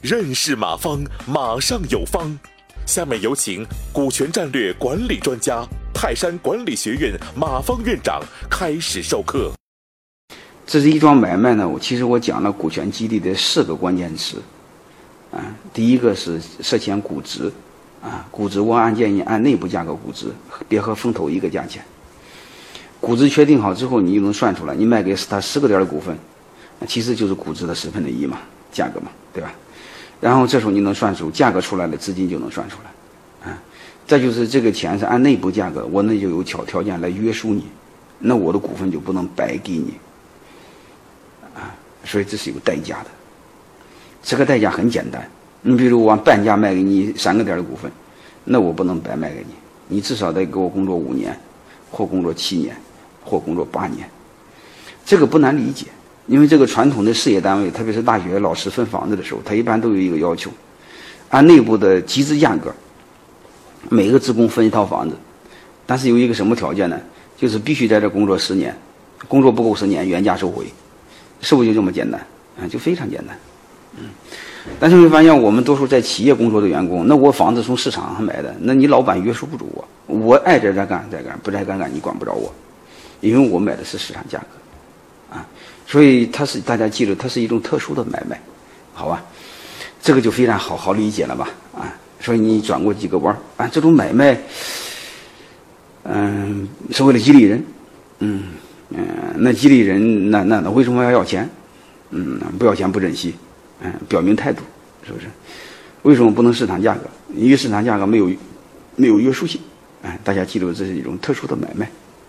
[0.00, 2.38] 认识马方，马上有方。
[2.86, 9.50] 下面有请股权战略管理专家、泰山管理学院马方院长开始授课。
[10.66, 14.42] 这是一桩买卖呢，我其实我讲了股权激励的四个关键词。
[15.30, 15.40] 啊，
[15.72, 17.50] 第一个是涉嫌估值，
[18.02, 20.26] 啊，估值我按建议按内部价格估值，
[20.68, 21.84] 别和风投一个价钱。
[23.04, 26.16] 估值确定好之后，你就能算出来，你卖给他十个点的股份，
[26.86, 28.38] 其实就是估值的十分之一嘛，
[28.72, 29.52] 价格嘛，对吧？
[30.20, 33.58] 然后这时候你能算出价格出来了，资金就能算出来，啊，
[34.06, 37.66] 再就是这个钱是按内部价格，我那就有条条件来约束你，
[38.18, 39.92] 那我的股份就不能白给你，
[41.54, 43.10] 啊，所以这是有代价的。
[44.22, 45.28] 这个代价很简单，
[45.60, 47.92] 你比如我按半价卖给你三个点的股份，
[48.44, 49.54] 那我不能白卖给你，
[49.96, 51.38] 你至少得给我工作五年，
[51.90, 52.74] 或工作七年，
[53.24, 54.08] 或工作八年，
[55.04, 55.86] 这个不难理解。
[56.26, 60.50] 因为这个传统的事业单位，特别是大学老师分房子的时候，他一般都有一个要求，
[61.28, 62.74] 按内部的集资价格，
[63.90, 65.14] 每个职工分一套房子，
[65.84, 66.98] 但是有一个什么条件呢？
[67.36, 68.74] 就是必须在这工作十年，
[69.28, 70.64] 工作不够十年，原价收回，
[71.42, 72.18] 是不是就这么简单？
[72.58, 73.36] 啊，就非常简单。
[73.98, 74.04] 嗯，
[74.80, 82.50] 但是你发现我们多数在企业工作的员工，那我房子从市场上买的，那你老板约束不住我，我爱在这干在干，不在干干你管不着我，
[83.24, 85.46] 因为我买的是市场价格，啊。
[85.86, 88.40] 所以它是大家记住，它是一种特殊的买卖，
[88.92, 89.22] 好吧？
[90.00, 91.48] 这个就非常好好理解了吧？
[91.74, 94.38] 啊，所以你转过几个弯儿啊，这种买卖，
[96.04, 97.64] 嗯，是为了激励人，
[98.18, 98.44] 嗯
[98.90, 101.48] 嗯，那激励人，那那那为什么要要钱？
[102.10, 103.34] 嗯，不要钱不珍惜，
[103.80, 104.62] 嗯，表明态度，
[105.06, 105.26] 是不是？
[106.02, 107.08] 为什么不能市场价格？
[107.34, 108.30] 因为市场价格没有
[108.96, 109.60] 没有约束性，
[110.02, 111.86] 哎，大家记住，这是一种特殊的买卖，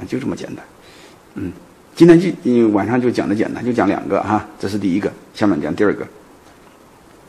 [0.00, 0.64] 啊，就这么简单，
[1.36, 1.52] 嗯。
[1.94, 6.06] 今天就嗯晚上就讲的简单，就讲两个哈，这是第一个，下面讲第二个。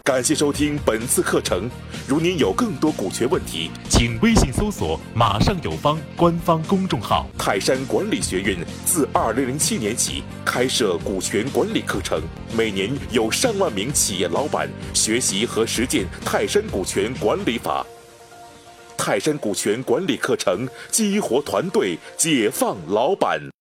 [0.04, 1.70] 感谢收听本次课程。
[2.06, 7.28] 如您有更多股权问题，请微信搜索“马上有方”官方公众号。
[7.38, 12.22] 泰山管理学院自二零零七年起开设股权管理课程，
[12.54, 17.86] 每年有上万名企业老板学习和实践泰山股权管理法。
[18.98, 23.50] 泰山股权管理课程激活团队，解放老板。